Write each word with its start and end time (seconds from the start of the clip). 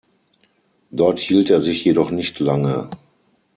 Dort 0.89 1.19
hielt 1.19 1.51
er 1.51 1.61
sich 1.61 1.85
jedoch 1.85 2.09
nicht 2.09 2.39
lange. 2.39 2.89